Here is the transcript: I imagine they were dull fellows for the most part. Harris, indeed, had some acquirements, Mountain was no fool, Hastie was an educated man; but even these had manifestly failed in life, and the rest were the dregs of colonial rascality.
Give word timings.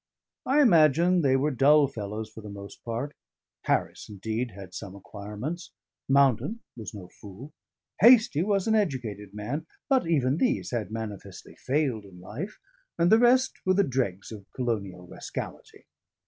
I 0.47 0.63
imagine 0.63 1.21
they 1.21 1.35
were 1.35 1.51
dull 1.51 1.85
fellows 1.87 2.27
for 2.27 2.41
the 2.41 2.49
most 2.49 2.83
part. 2.83 3.13
Harris, 3.65 4.09
indeed, 4.09 4.49
had 4.49 4.73
some 4.73 4.95
acquirements, 4.95 5.73
Mountain 6.09 6.61
was 6.75 6.91
no 6.95 7.07
fool, 7.09 7.53
Hastie 7.99 8.41
was 8.41 8.65
an 8.67 8.73
educated 8.73 9.35
man; 9.35 9.67
but 9.89 10.07
even 10.07 10.37
these 10.37 10.71
had 10.71 10.89
manifestly 10.89 11.55
failed 11.55 12.05
in 12.05 12.19
life, 12.19 12.57
and 12.97 13.11
the 13.11 13.19
rest 13.19 13.59
were 13.63 13.75
the 13.75 13.83
dregs 13.83 14.31
of 14.31 14.47
colonial 14.55 15.05
rascality. 15.05 15.85